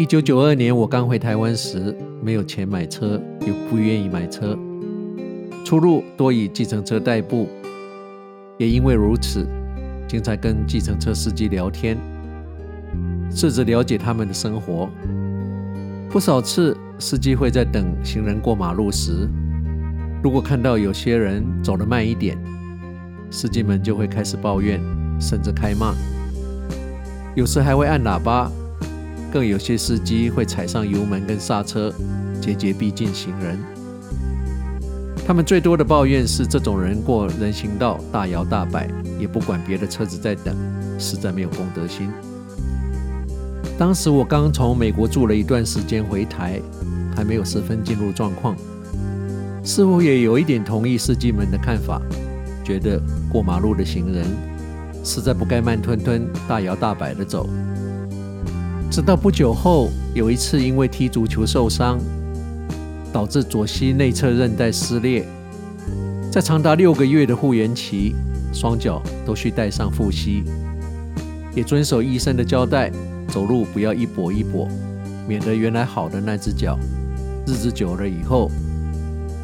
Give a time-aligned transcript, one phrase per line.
[0.00, 4.58] 一九九二年我刚回台湾时，没有钱买车，又不愿意买车，
[5.62, 7.46] 出入多以计程车代步。
[8.56, 9.46] 也因为如此，
[10.08, 11.98] 经常跟计程车司机聊天，
[13.30, 14.88] 试着了解他们的生活。
[16.08, 19.28] 不少次，司机会在等行人过马路时，
[20.22, 22.38] 如果看到有些人走得慢一点，
[23.30, 24.80] 司机们就会开始抱怨，
[25.20, 25.94] 甚至开骂，
[27.34, 28.50] 有时还会按喇叭。
[29.30, 31.92] 更有些司机会踩上油门跟刹车，
[32.40, 33.58] 节节逼近行人。
[35.26, 40.56] 他们最多的抱怨是这种人过人行道大摇大摆，也不管别的车子在等，
[40.98, 42.10] 实在没有公德心。
[43.78, 46.60] 当时我刚从美国住了一段时间回台，
[47.14, 48.56] 还没有十分进入状况，
[49.62, 52.02] 似乎也有一点同意司机们的看法，
[52.64, 53.00] 觉得
[53.30, 54.24] 过马路的行人
[55.04, 57.48] 实在不该慢吞吞、大摇大摆地走。
[58.90, 61.96] 直到不久后，有一次因为踢足球受伤，
[63.12, 65.24] 导致左膝内侧韧带撕裂，
[66.28, 68.16] 在长达六个月的复原期，
[68.52, 70.42] 双脚都需带上护膝，
[71.54, 72.90] 也遵守医生的交代，
[73.28, 74.66] 走路不要一跛一跛，
[75.28, 76.76] 免得原来好的那只脚，
[77.46, 78.50] 日子久了以后，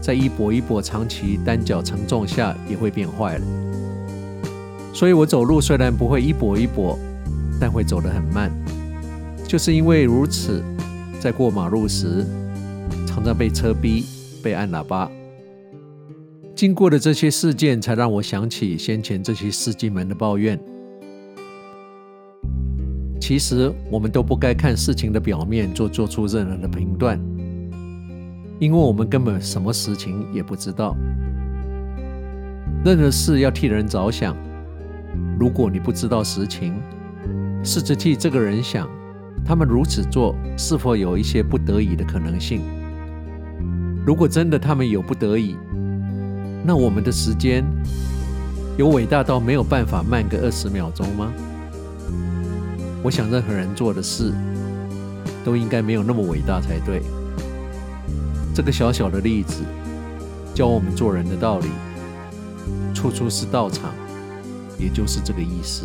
[0.00, 3.44] 在一跛一跛长期单脚承重下也会变坏了。
[4.92, 6.96] 所以我走路虽然不会一跛一跛，
[7.60, 8.50] 但会走得很慢。
[9.46, 10.62] 就是因为如此，
[11.20, 12.26] 在过马路时，
[13.06, 14.04] 常常被车逼、
[14.42, 15.08] 被按喇叭。
[16.54, 20.58] 经过的这些事件，才让我想起先前这些司机们的抱怨。
[23.20, 27.20] 其实，我们都不该看事情的表面做做出任何的评断，
[28.58, 30.96] 因为我们根本什么实情也不知道。
[32.84, 34.36] 任何事要替人着想，
[35.38, 36.74] 如果你不知道实情，
[37.62, 38.88] 试着替这个人想。
[39.44, 42.62] 他们如此做，是否有一些不得已的可能性？
[44.04, 45.56] 如果真的他们有不得已，
[46.64, 47.64] 那我们的时间
[48.76, 51.32] 有伟大到没有办法慢个二十秒钟吗？
[53.02, 54.32] 我想任何人做的事
[55.44, 57.02] 都应该没有那么伟大才对。
[58.52, 59.62] 这个小小的例子
[60.54, 61.68] 教我们做人的道理：
[62.94, 63.92] 处处是道场，
[64.78, 65.84] 也就是这个意思。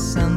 [0.00, 0.29] sun.